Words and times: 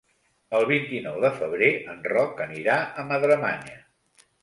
El 0.59 0.63
vint-i-nou 0.71 1.19
de 1.27 1.31
febrer 1.35 1.71
en 1.95 2.03
Roc 2.17 2.43
anirà 2.49 2.81
a 3.05 3.09
Madremanya. 3.15 3.81